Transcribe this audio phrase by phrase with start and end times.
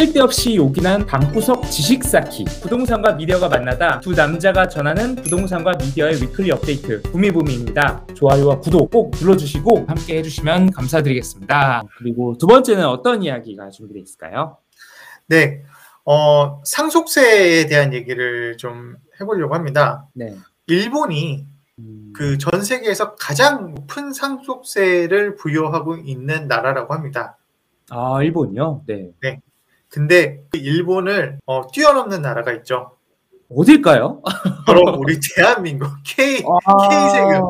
[0.00, 7.02] 쓸데없이 요긴한 방구석 지식 쌓기 부동산과 미디어가 만나다 두 남자가 전하는 부동산과 미디어의 위클리 업데이트
[7.02, 14.56] 부미부미입니다 좋아요와 구독 꼭 눌러주시고 함께 해주시면 감사드리겠습니다 그리고 두 번째는 어떤 이야기가 준비되어 있을까요?
[15.26, 15.64] 네,
[16.06, 20.08] 어, 상속세에 대한 얘기를 좀 해보려고 합니다.
[20.14, 20.34] 네.
[20.66, 21.46] 일본이
[21.78, 27.36] 음, 그전 세계에서 가장 높은 상속세를 부여하고 있는 나라라고 합니다.
[27.90, 28.84] 아 일본이요?
[28.86, 29.10] 네
[29.90, 32.96] 근데 그 일본을 어, 뛰어넘는 나라가 있죠.
[33.50, 34.22] 어딜까요?
[34.64, 36.88] 바로 우리 대한민국 K 아.
[36.88, 37.42] K 세금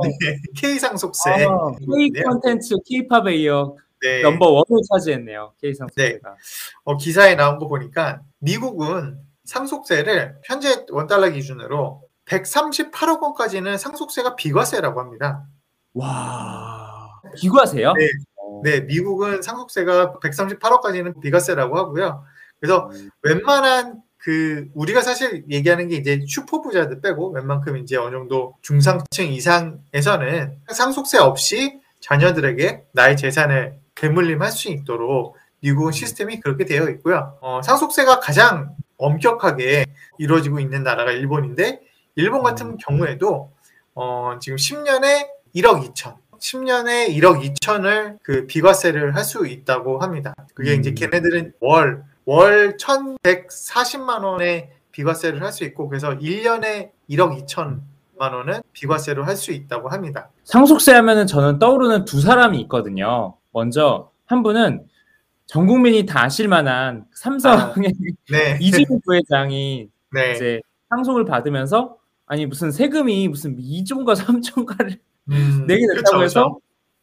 [0.57, 1.31] K 상속세.
[1.45, 2.23] 아, K 네.
[2.23, 4.23] 컨텐츠 K-팝에 이어 네.
[4.23, 6.37] 넘버 원을 차지했네요 K 상속세가
[6.85, 15.45] 어, 기사에 나온 거 보니까 미국은 상속세를 현재 원달러 기준으로 138억 원까지는 상속세가 비과세라고 합니다.
[15.93, 17.93] 와 비과세요?
[17.93, 18.07] 네.
[18.37, 18.61] 어.
[18.65, 22.25] 네, 미국은 상속세가 138억까지는 비과세라고 하고요.
[22.61, 22.91] 그래서
[23.23, 29.33] 웬만한 그 우리가 사실 얘기하는 게 이제 슈퍼 부자들 빼고 웬만큼 이제 어느 정도 중상층
[29.33, 37.37] 이상에서는 상속세 없이 자녀들에게 나의 재산을 대물림할 수 있도록 미국은 시스템이 그렇게 되어 있고요.
[37.41, 39.87] 어, 상속세가 가장 엄격하게
[40.19, 41.81] 이루어지고 있는 나라가 일본인데
[42.17, 43.53] 일본 같은 경우에도
[43.95, 50.35] 어, 지금 10년에 1억 2천, 10년에 1억 2천을 그 비과세를 할 수 있다고 합니다.
[50.55, 50.95] 그게 이제 음.
[50.95, 59.25] 걔네들은 월, 월 1,140만 원의 비과세를 할 수 있고 그래서 1년에 1억 2천만 원은 비과세로
[59.25, 60.31] 할 수 있다고 합니다.
[60.45, 63.35] 상속세 하면은 저는 떠오르는 두 사람이 있거든요.
[63.53, 64.87] 먼저 한 분은
[65.47, 67.93] 전 국민이 다 아실 만한 삼성의
[68.31, 68.59] 네.
[68.63, 70.33] 이재용 부회장이 네.
[70.33, 74.99] 이제 상속을 받으면서 아니 무슨 세금이 무슨 2조인가 3조인가를
[75.31, 76.61] 음, 내게 그쵸, 됐다고 해서 그쵸.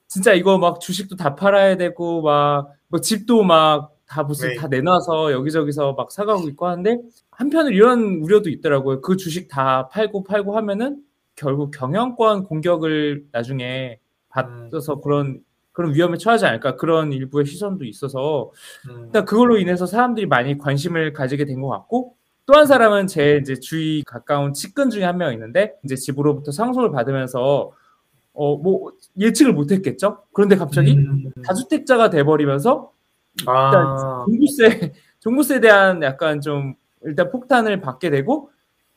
[0.08, 4.56] 진짜 이거 막 주식도 다 팔아야 되고 막 뭐 집도 막 다 무슨 네.
[4.56, 6.98] 다 내놔서 여기저기서 막 사가고 있고 하는데
[7.32, 9.02] 한편으로 이런 우려도 있더라고요.
[9.02, 11.02] 그 주식 다 팔고 팔고 하면은
[11.36, 15.40] 결국 경영권 공격을 나중에 받아서 그런
[15.74, 18.52] 그런 위험에 처하지 않을까 그런 일부의 시선도 있어서
[18.90, 22.16] 음, 일단 그걸로 인해서 사람들이 많이 관심을 가지게 된 것 같고
[22.48, 26.92] 또 한 사람은 제 이제 주위 가까운 측근 중에 한 명 있는데 이제 집으로부터 상속을
[26.92, 27.72] 받으면서
[28.34, 30.24] 어 뭐 예측을 못했겠죠.
[30.34, 32.92] 그런데 갑자기 음, 다주택자가 돼버리면서
[33.46, 38.52] 아, 종부세 종부세에 대한 약간 좀 일단 폭탄을 받게 되고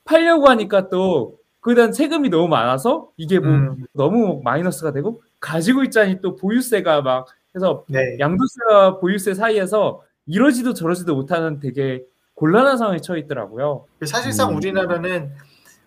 [0.05, 6.21] 팔려고 하니까 또 그다음 세금이 너무 많아서 이게 뭐 음, 너무 마이너스가 되고 가지고 있자니
[6.21, 8.17] 또 보유세가 막 해서 네.
[8.19, 12.03] 양도세와 보유세 사이에서 이러지도 저러지도 못하는 되게
[12.34, 13.84] 곤란한 상황에 처해 있더라고요.
[14.07, 14.57] 사실상 음.
[14.57, 15.33] 우리나라는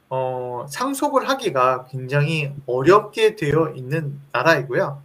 [0.10, 5.02] 어, 상속을 하기가 굉장히 어렵게 되어 있는 나라이고요.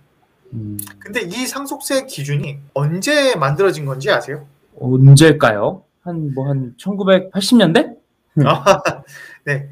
[0.99, 4.47] 근데 이 상속세 기준이 언제 만들어진 건지 아세요?
[4.81, 5.83] 언제일까요?
[6.03, 7.97] 한 뭐 한 1980년대?
[8.39, 8.43] 음.
[9.45, 9.69] 네.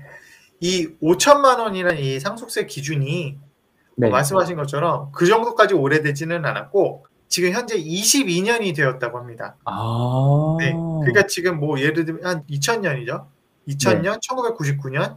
[0.61, 3.39] 이 5천만 원이라는 이 상속세 기준이
[3.97, 4.11] 네.
[4.11, 9.57] 말씀하신 것처럼 그 정도까지 오래되지는 않았고 지금 현재 22년이 되었다고 합니다.
[9.65, 10.57] 아.
[10.59, 10.73] 네.
[10.73, 13.25] 그러니까 지금 뭐 예를 들면 한 2000년이죠.
[13.69, 15.17] 2000년, 1999년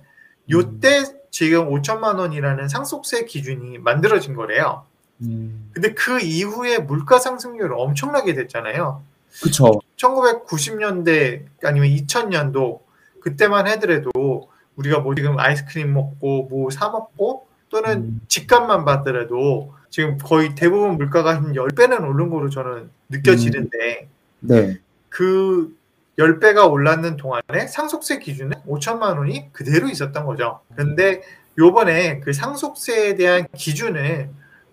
[0.50, 4.86] 요때 지금 5천만 원이라는 상속세 기준이 만들어진 거래요.
[5.22, 5.70] 음.
[5.74, 9.02] 근데 그 이후에 물가 상승률 엄청나게 됐잖아요.
[9.42, 9.80] 그쵸.
[9.98, 12.80] 1990년대 아니면 2000년도
[13.22, 18.22] 그때만 하더라도 우리가 뭐 지금 아이스크림 먹고 뭐 사 먹고 또는 음.
[18.28, 24.08] 집값만 받더라도 지금 거의 대부분 물가가 한 10배는 오른 거로 저는 느껴지는데
[24.40, 24.78] 네.
[25.10, 25.76] 그
[26.18, 30.60] 10배가 올랐는 동안에 상속세 기준은 5천만 원이 그대로 있었던 거죠.
[30.76, 31.22] 근데
[31.58, 34.30] 요번에 그 상속세에 대한 기준을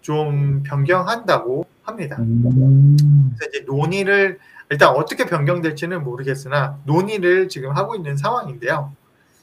[0.07, 2.17] 좀 변경한다고 합니다.
[2.21, 3.35] 음.
[3.37, 4.39] 그래서 이제 논의를
[4.71, 8.93] 일단 어떻게 변경될지는 모르겠으나 논의를 지금 하고 있는 상황인데요.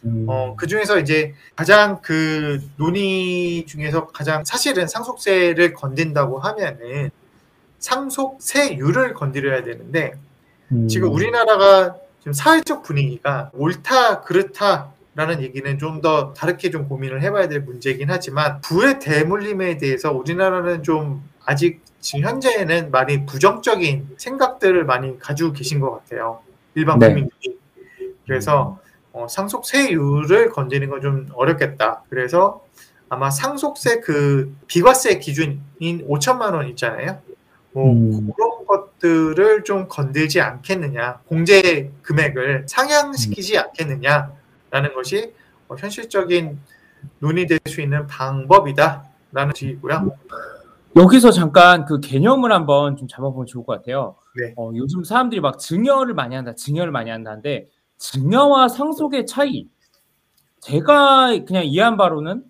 [0.06, 0.26] 음.
[0.30, 7.10] 어, 그 중에서 이제 가장 그 논의 중에서 가장 사실은 상속세를 건든다고 하면은
[7.80, 10.14] 상속세율을 건드려야 되는데
[10.72, 10.88] 음.
[10.88, 17.48] 지금 우리나라가 지금 사회적 분위기가 옳다 그렇다 라는 얘기는 좀 더 다르게 좀 고민을 해봐야
[17.48, 25.18] 될 문제이긴 하지만 부의 대물림에 대해서 우리나라는 좀 아직 지금 현재는 많이 부정적인 생각들을 많이
[25.20, 26.42] 가지고 계신 것 같아요.
[26.76, 27.08] 일반 네.
[27.08, 27.58] 국민들이.
[28.26, 28.80] 그래서
[29.14, 32.04] 어, 상속세율을 건드리는 건 좀 어렵겠다.
[32.10, 32.66] 그래서
[33.08, 35.62] 아마 상속세 그 비과세 기준인
[36.10, 37.20] 5천만 원 있잖아요.
[37.72, 38.32] 뭐 음.
[38.36, 44.32] 그런 것들을 좀 건들지 않겠느냐, 공제 금액을 상향시키지 않겠느냐
[44.74, 45.32] 라는 것이
[45.68, 46.60] 어, 현실적인
[47.20, 50.18] 논의될 수 있는 방법이다라는 주의고요.
[50.96, 54.16] 여기서 잠깐 그 개념을 한번 좀 잡아보면 좋을 것 같아요.
[54.36, 54.56] 네.
[54.58, 59.68] 어, 요즘 사람들이 막 증여를 많이 한다, 증여를 많이 한다는데 증여와 상속의 차이.
[60.62, 62.44] 제가 그냥 이해한 바로는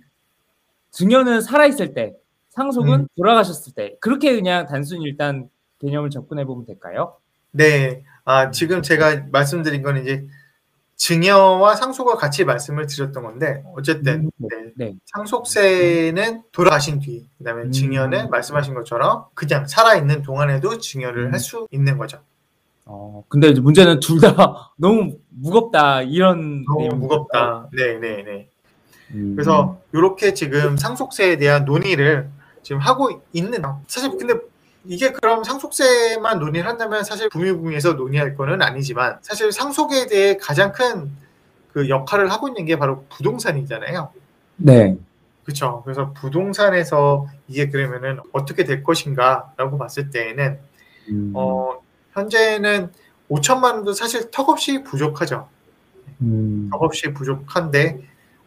[0.91, 2.15] 증여는 살아있을 때,
[2.51, 3.07] 상속은 음.
[3.17, 3.97] 돌아가셨을 때.
[3.99, 5.49] 그렇게 그냥 단순히 일단
[5.79, 7.17] 개념을 접근해 보면 될까요?
[7.51, 8.05] 네.
[8.23, 10.25] 아, 지금 제가 말씀드린 건 이제
[11.03, 14.71] 증여와 상속을 같이 말씀을 드렸던 건데 어쨌든 음, 네.
[14.77, 14.95] 네.
[15.13, 17.71] 상속세는 돌아가신 뒤, 그다음에 음.
[17.73, 21.33] 증여는 말씀하신 것처럼 그냥 살아 있는 동안에도 증여를 음.
[21.33, 22.19] 할수 있는 거죠.
[22.85, 27.67] 어, 근데 이제 문제는 둘 다 너무 무겁다 이런 너무 무겁다.
[27.73, 28.49] 네, 네, 네.
[29.11, 29.33] 음.
[29.35, 32.29] 그래서 이렇게 지금 상속세에 대한 논의를
[32.61, 34.35] 지금 하고 있는 사실 근데
[34.85, 41.23] 이게 그럼 상속세만 논의를 한다면 사실 부미부미에서 논의할 거는 아니지만 사실 상속에 대해 가장 큰
[41.73, 44.11] 그 역할을 하고 있는 게 바로 부동산이잖아요.
[44.57, 44.95] 네.
[45.43, 45.81] 그렇죠.
[45.83, 50.59] 그래서 부동산에서 이게 그러면은 어떻게 될 것인가라고 봤을 때에는
[51.09, 51.33] 음.
[51.35, 51.81] 어
[52.13, 52.91] 현재는
[53.29, 55.49] 5천만 원도 사실 턱없이 부족하죠.
[56.21, 56.69] 음.
[56.71, 57.99] 턱없이 부족한데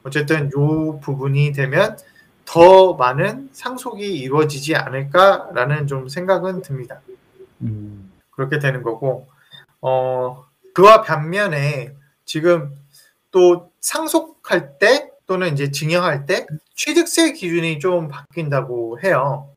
[0.04, 1.98] 어쨌든 요 부분이 되면
[2.46, 7.00] 더 많은 상속이 이루어지지 않을까라는 좀 생각은 듭니다.
[7.60, 8.12] 음.
[8.31, 9.28] 그렇게 되는 거고
[9.81, 11.93] 어 그와 반면에
[12.25, 12.75] 지금
[13.31, 19.50] 또 상속할 때 또는 이제 증여할 때 취득세 기준이 좀 바뀐다고 해요.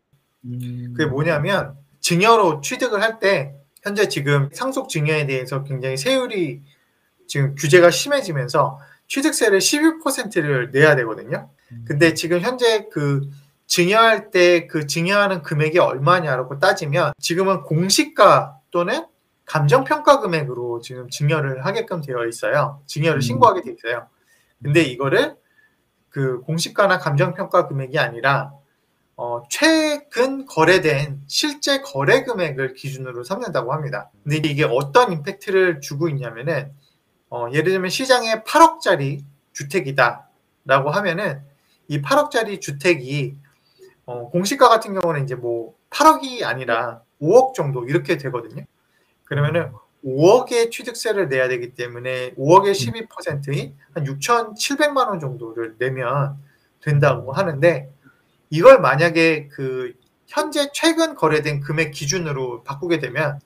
[0.46, 0.94] 음.
[0.96, 6.62] 그게 뭐냐면 증여로 취득을 할 때 현재 지금 상속 증여에 대해서 굉장히 세율이
[7.28, 11.50] 지금 규제가 심해지면서 취득세를 11%를 내야 되거든요.
[11.86, 13.30] 근데 지금 현재 그
[13.68, 19.06] 증여할 때 그 증여하는 금액이 얼마냐라고 따지면 지금은 공시가 또는
[19.46, 22.82] 감정평가 금액으로 지금 증여를 하게끔 되어 있어요.
[22.86, 23.22] 증여를 음.
[23.22, 24.08] 신고하게 되어 있어요.
[24.62, 25.36] 근데 이거를
[26.10, 28.52] 그 공시가나 감정평가 금액이 아니라
[29.16, 34.12] 어, 최근 거래된 실제 거래 금액을 기준으로 삼는다고 합니다.
[34.24, 36.72] 근데 이게 어떤 임팩트를 주고 있냐면은
[37.30, 39.24] 어, 예를 들면 시장에 8억짜리
[39.54, 41.42] 주택이다라고 하면은
[41.90, 43.36] 이 8억짜리 주택이
[44.06, 48.64] 어, 공시가 같은 경우는 이제 뭐 8억이 아니라 5억 정도 이렇게 되거든요.
[49.26, 49.72] 그러면은
[50.06, 56.38] 5억의 취득세를 내야 되기 때문에 5억의 12%인 한 6,700만 원 정도를 내면
[56.82, 57.92] 된다고 하는데
[58.50, 59.94] 이걸 만약에 그
[60.28, 63.40] 현재 최근 거래된 금액 기준으로 바꾸게 되면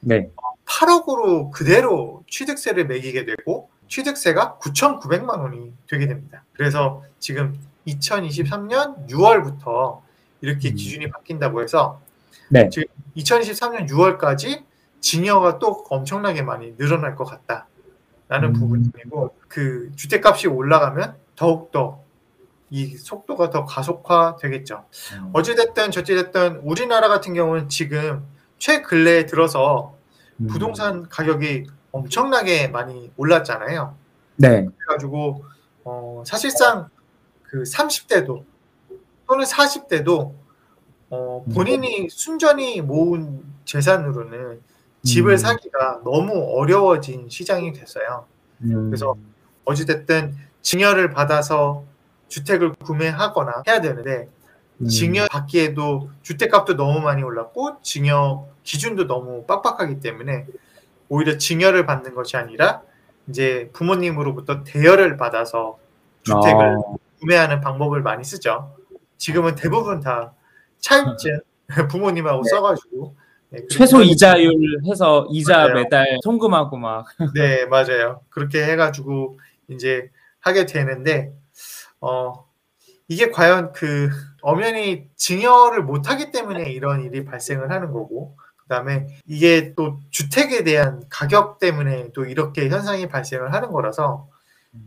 [0.00, 0.30] 네.
[0.66, 6.44] 8억으로 그대로 취득세를 매기게 되고 취득세가 9,900만 원이 되게 됩니다.
[6.52, 10.00] 그래서 지금 2023년 6월부터
[10.40, 10.74] 이렇게 음.
[10.74, 12.00] 기준이 바뀐다고 해서
[12.48, 12.68] 네.
[12.68, 12.86] 지금
[13.16, 14.64] 2023년 6월까지
[15.00, 18.52] 증여가 또 엄청나게 많이 늘어날 것 같다라는 음.
[18.54, 22.00] 부분이고 그 주택값이 올라가면 더욱더
[22.70, 24.84] 이 속도가 더 가속화 되겠죠.
[25.32, 28.24] 어찌됐든 저찌됐든 우리나라 같은 경우는 지금
[28.58, 29.94] 최근래에 들어서
[30.40, 30.48] 음.
[30.48, 33.94] 부동산 가격이 엄청나게 많이 올랐잖아요.
[34.36, 34.66] 네.
[34.78, 35.44] 그래가지고
[35.84, 36.88] 어, 사실상
[37.48, 38.44] 그 30대도
[39.26, 40.34] 또는 40대도
[41.10, 41.52] 어, 음.
[41.52, 44.60] 본인이 순전히 모은 재산으로는
[45.04, 45.36] 집을 음.
[45.36, 48.26] 사기가 너무 어려워진 시장이 됐어요.
[48.62, 48.90] 음.
[48.90, 49.14] 그래서
[49.64, 51.84] 어찌됐든 증여를 받아서
[52.28, 54.28] 주택을 구매하거나 해야 되는데
[54.80, 54.88] 음.
[54.88, 60.46] 증여 받기에도 주택값도 너무 많이 올랐고 증여 기준도 너무 빡빡하기 때문에
[61.08, 62.82] 오히려 증여를 받는 것이 아니라
[63.28, 65.78] 이제 부모님으로부터 대여를 받아서
[66.22, 66.96] 주택을 아.
[67.20, 68.76] 구매하는 방법을 많이 쓰죠.
[69.16, 70.34] 지금은 대부분 다
[70.78, 71.40] 차입증
[71.90, 72.48] 부모님하고 네.
[72.50, 73.16] 써가지고
[73.50, 74.52] 네, 최소 이자율
[74.86, 75.74] 해서 이자 맞아요.
[75.74, 77.06] 매달 송금하고 막.
[77.34, 78.20] 네, 맞아요.
[78.28, 81.32] 그렇게 해가지고 이제 하게 되는데,
[82.00, 82.44] 어,
[83.08, 84.10] 이게 과연 그
[84.42, 91.04] 엄연히 증여를 못하기 때문에 이런 일이 발생을 하는 거고, 그 다음에 이게 또 주택에 대한
[91.08, 94.28] 가격 때문에 또 이렇게 현상이 발생을 하는 거라서,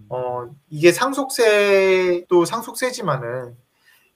[0.09, 3.55] 어, 이게 상속세도 상속세지만은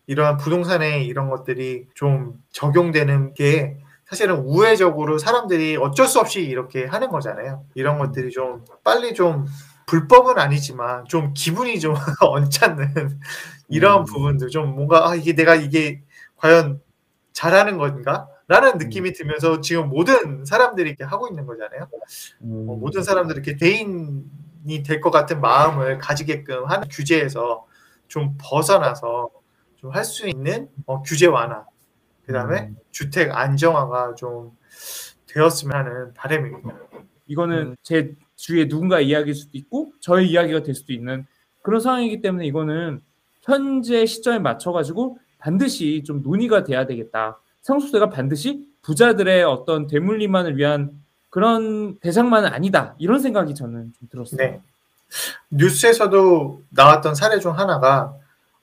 [0.08, 7.10] 이러한 부동산에 이런 것들이 좀 적용되는 게 사실은 우회적으로 사람들이 어쩔 수 없이 이렇게 하는
[7.10, 7.66] 거잖아요.
[7.74, 9.46] 이런 것들이 좀 빨리 좀
[9.86, 13.20] 불법은 아니지만 좀 기분이 좀 언짢는
[13.70, 14.06] 이런 음.
[14.06, 16.02] 부분들 좀 뭔가 아 이게 내가 이게
[16.38, 16.82] 과연
[17.32, 18.28] 잘하는 건가?
[18.48, 21.88] 라는 느낌이 들면서 지금 모든 사람들이 이렇게 하고 있는 거잖아요.
[22.42, 22.66] 음.
[22.70, 24.26] 어, 모든 사람들이 이렇게 대인
[24.68, 27.66] 이 될 것 같은 마음을 가지게끔 하는 규제에서
[28.08, 29.30] 좀 벗어나서
[29.78, 31.66] 좀 할 수 있는 어, 규제 완화,
[32.26, 32.78] 그 다음에 음.
[32.92, 34.52] 주택 안정화가 좀
[35.28, 36.70] 되었으면 하는 바람입니다.
[37.28, 37.76] 이거는 음.
[37.84, 41.26] 제 주위에 누군가 이야기일 수도 있고 저의 이야기가 될 수도 있는
[41.62, 43.02] 그런 상황이기 때문에 이거는
[43.42, 47.42] 현재 시점에 맞춰 가지고 반드시 좀 논의가 돼야 되겠다.
[47.62, 50.92] 상속세가 반드시 부자들의 어떤 대물림만을 위한
[51.34, 52.94] 그런 대상만은 아니다.
[53.00, 54.38] 이런 생각이 저는 좀 들었어요.
[54.38, 54.62] 네.
[55.50, 58.14] 뉴스에서도 나왔던 사례 중 하나가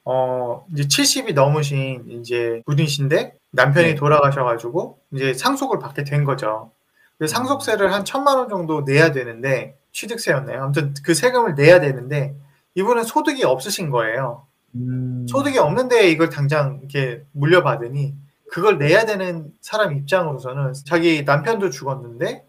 [0.05, 3.95] 어 이제 70이 넘으신 이제 분이신데 남편이 네.
[3.97, 6.71] 돌아가셔가지고 이제 상속을 받게 된 거죠.
[7.19, 10.63] 그래서 상속세를 한 천만 원 정도 내야 되는데 취득세였나요?
[10.63, 12.37] 아무튼 그 세금을 내야 되는데
[12.77, 14.47] 이분은 소득이 없으신 거예요.
[14.77, 18.15] 음, 소득이 없는데 이걸 당장 이렇게 물려받으니
[18.49, 22.45] 그걸 내야 되는 사람 입장으로서는 자기 남편도 죽었는데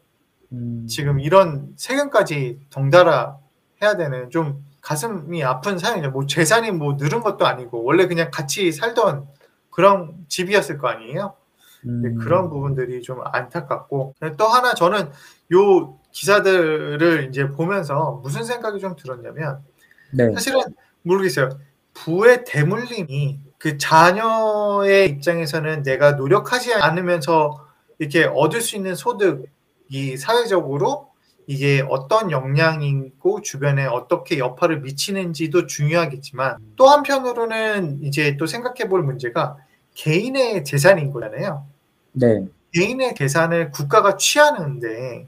[0.54, 3.38] 음, 지금 이런 세금까지 덩달아
[3.82, 6.12] 해야 되는 좀 가슴이 아픈 사연이죠.
[6.12, 9.28] 뭐 재산이 뭐 늘은 것도 아니고 원래 그냥 같이 살던
[9.70, 11.36] 그런 집이었을 거 아니에요.
[11.86, 15.10] 음, 네, 그런 부분들이 좀 안타깝고 또 하나 저는
[15.54, 19.60] 요 기사들을 이제 보면서 무슨 생각이 좀 들었냐면
[20.12, 20.32] 네.
[20.34, 20.62] 사실은
[21.04, 21.50] 모르겠어요.
[21.94, 27.66] 부의 대물림이 그 자녀의 입장에서는 내가 노력하지 않으면서
[28.00, 29.46] 이렇게 얻을 수 있는 소득
[29.92, 31.10] 이 사회적으로
[31.48, 39.58] 이게 어떤 영향이고 주변에 어떻게 여파를 미치는지도 중요하겠지만 또 한편으로는 이제 또 생각해 볼 문제가
[39.94, 41.66] 개인의 재산인 거잖아요.
[42.14, 42.46] 네.
[42.74, 45.28] 개인의 재산을 국가가 취하는데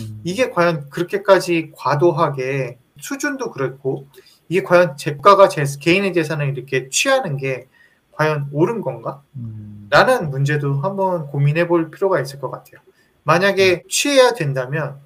[0.00, 4.08] 음, 이게 과연 그렇게까지 과도하게 수준도 그렇고
[4.48, 7.68] 이게 과연 국가가 제, 개인의 재산을 이렇게 취하는 게
[8.12, 9.22] 과연 옳은 건가?
[9.36, 12.80] 음, 라는 문제도 한번 고민해 볼 필요가 있을 것 같아요.
[13.24, 14.98] 만약에 취해야 된다면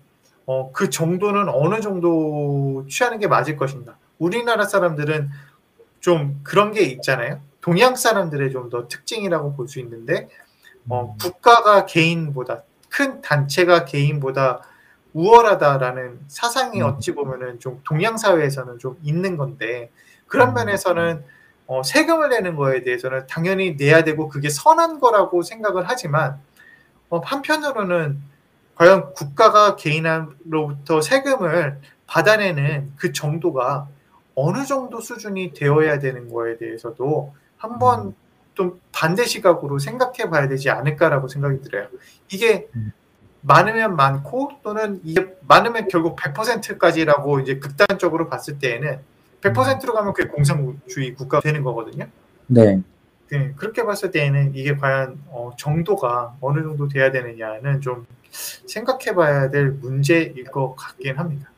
[0.46, 3.96] 어, 그 정도는 어느 정도 취하는 게 맞을 것인가?
[4.18, 5.30] 우리나라 사람들은
[6.00, 7.40] 좀 그런 게 있잖아요.
[7.60, 10.28] 동양 사람들의 좀 더 특징이라고 볼 수 있는데
[10.88, 14.60] 어, 국가가 개인보다 큰 단체가 개인보다
[15.14, 16.86] 우월하다라는 사상이 음.
[16.86, 19.90] 어찌 보면은 좀 동양 사회에서는 좀 있는 건데
[20.26, 20.54] 그런 음.
[20.54, 21.24] 면에서는
[21.66, 26.38] 어, 세금을 내는 거에 대해서는 당연히 내야 되고 그게 선한 거라고 생각을 하지만 어,
[27.20, 28.18] 한편으로는
[28.74, 33.88] 과연 국가가 개인으로부터 세금을 받아내는 그 정도가
[34.34, 38.14] 어느 정도 수준이 되어야 되는 거에 대해서도 한번 음.
[38.54, 41.88] 좀 반대 시각으로 생각해 봐야 되지 않을까라고 생각이 들어요.
[42.30, 42.92] 이게 음.
[43.42, 49.00] 많으면 많고 또는 이게 많으면 결국 100%까지라고 이제 극단적으로 봤을 때에는
[49.42, 52.06] 100%로 가면 그게 공산주의 국가가 되는 거거든요.
[52.46, 52.80] 네.
[53.30, 59.50] 네, 그렇게 봤을 때에는 이게 과연 어, 정도가 어느 정도 돼야 되느냐는 좀 생각해 봐야
[59.50, 61.50] 될 문제일 것 같긴 합니다.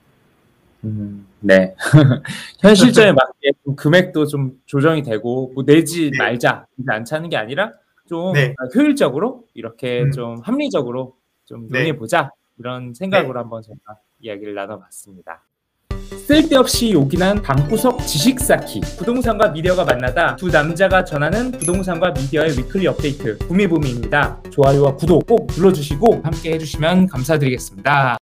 [0.84, 1.74] 음, 네.
[2.60, 6.18] 현실적에 맞게 좀 금액도 좀 조정이 되고 뭐 내지 네.
[6.18, 7.72] 말자 이제 안 차는 게 아니라
[8.08, 8.54] 좀 네.
[8.74, 10.12] 효율적으로 이렇게 음.
[10.12, 11.78] 좀 합리적으로 좀 네.
[11.78, 15.42] 논의해 보자 이런 생각으로 한번 제가 이야기를 나눠봤습니다.
[16.26, 23.38] 쓸데없이 요긴한 방구석 지식 쌓기 부동산과 미디어가 만나다 두 남자가 전하는 부동산과 미디어의 위클리 업데이트
[23.46, 24.42] 구미부미입니다.
[24.50, 28.14] 좋아요와 구독 꼭 눌러주시고 함께 해주시면 감사드리겠습니다.